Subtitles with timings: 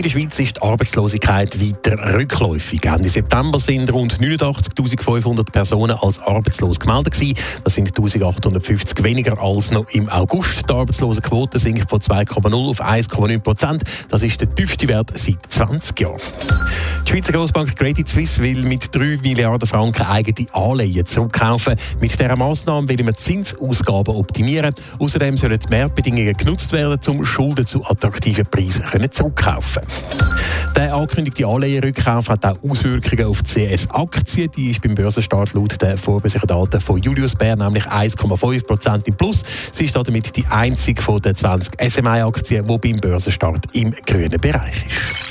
[0.00, 2.86] In der Schweiz ist die Arbeitslosigkeit weiter rückläufig.
[2.86, 7.34] Ende September sind rund 89.500 Personen als arbeitslos gemeldet gewesen.
[7.64, 10.70] Das sind 1.850 weniger als noch im August.
[10.70, 13.84] Die Arbeitslosenquote sinkt von 2,0 auf 1,9 Prozent.
[14.08, 16.16] Das ist der tiefste Wert seit 20 Jahren.
[17.06, 21.74] Die Schweizer Grossbank Credit Suisse will mit 3 Milliarden Franken eigene Anleihen zurückkaufen.
[22.00, 24.74] Mit dieser Massnahme will man Zinsausgaben optimieren.
[24.98, 29.89] Außerdem sollen die Mehrbedingungen genutzt werden, um Schulden zu attraktiven Preisen zurückkaufen
[30.80, 34.48] der angekündigte Anleihenrückkauf hat auch Auswirkungen auf die CS-Aktie.
[34.48, 39.14] Die ist beim Börsenstart laut den vorbesicherten Daten von Julius Bär nämlich 1,5 Prozent im
[39.14, 39.42] Plus.
[39.72, 44.86] Sie ist damit die einzige von den 20 SMI-Aktien, die beim Börsenstart im grünen Bereich
[44.86, 45.29] ist.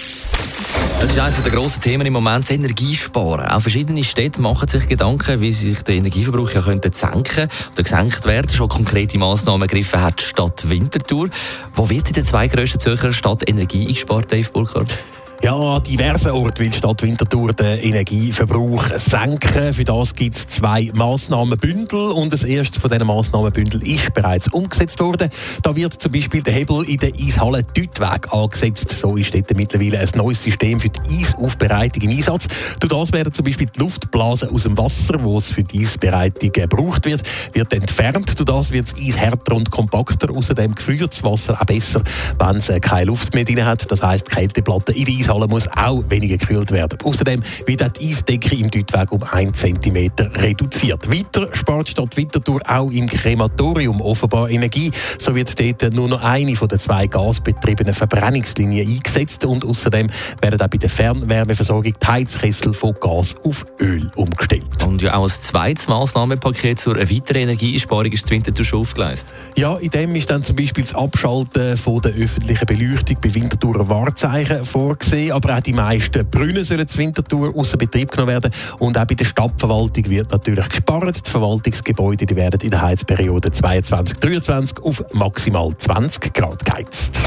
[1.01, 3.45] Das ist eines der grossen Themen im Moment, das Energiesparen.
[3.45, 8.25] Auch verschiedene Städte machen sich Gedanken, wie sich der Energieverbrauch ja könnte senken oder gesenkt
[8.25, 8.49] werden.
[8.49, 11.29] Schon konkrete Massnahmen ergriffen hat die Stadt Winterthur.
[11.73, 14.93] Wo wird in den zwei grössten Zürcher Stadt Energie eingespart, Dave Burkhardt?
[15.41, 19.73] Ja, diversen Orten will die Stadt Winterthur den Energieverbrauch senken.
[19.73, 24.99] Für das gibt es zwei Massnahmenbündel und das erste von diesen Massnahmenbündel ist bereits umgesetzt
[24.99, 25.29] worden.
[25.63, 28.89] Da wird zum Beispiel der Hebel in der Eishalle Deutweg angesetzt.
[28.89, 32.47] So ist dort mittlerweile ein neues System für die Eisaufbereitung im Einsatz.
[32.81, 36.51] Durch das werden zum Beispiel die Luftblasen aus dem Wasser, wo es für die Eisbereitung
[36.51, 37.23] gebraucht wird,
[37.53, 38.37] wird entfernt.
[38.37, 40.35] Durch das wird das Eis härter und kompakter.
[40.35, 42.01] Außerdem gefriert das Wasser auch besser,
[42.37, 43.89] wenn es keine Luft mehr drin hat.
[43.89, 46.97] Das heisst, die Kälteplatte in der Eis Eishalle muss auch weniger gekühlt werden.
[47.03, 51.09] Außerdem wird auch die Eisdecke im Deutweg um 1 cm reduziert.
[51.09, 54.91] Weiter spart Stadt Winterthur auch im Krematorium offenbar Energie.
[55.19, 60.07] So wird dort nur noch eine von den zwei gasbetriebenen Verbrennungslinien eingesetzt und außerdem
[60.41, 64.83] werden auch bei der Fernwärmeversorgung die Heizkessel von Gas auf Öl umgestellt.
[64.83, 69.33] Und ja auch ein zweites Massnahmenpaket zur weiteren Energieeinsparung ist Winterthur schon aufgeleistet.
[69.55, 73.87] Ja, in dem ist dann zum Beispiel das Abschalten von der öffentlichen Beleuchtung bei Winterthurer
[73.87, 78.51] Wahrzeichen vorgesehen gesehen, aber auch die meisten Brunnen sollen zur Winterthur außer Betrieb genommen werden.
[78.79, 81.25] Und auch bei der Stadtverwaltung wird natürlich gespart.
[81.25, 87.19] Die Verwaltungsgebäude die werden in der Heizperiode 22-23 auf maximal 20 Grad geheizt.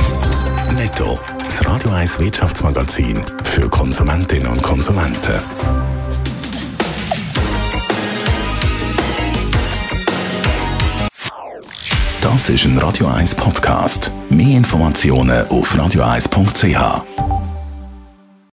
[0.74, 5.32] Netto, das Radio 1 Wirtschaftsmagazin für Konsumentinnen und Konsumenten.
[12.20, 14.12] Das ist ein Radio 1 Podcast.
[14.30, 17.31] Mehr Informationen auf radio1.ch.